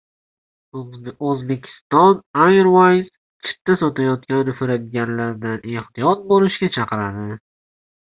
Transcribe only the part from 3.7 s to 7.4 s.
sotayotgan firibgarlardan ehtiyot bo‘lishga chaqirdi